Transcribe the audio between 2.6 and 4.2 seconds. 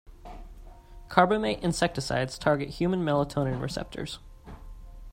human melatonin receptors.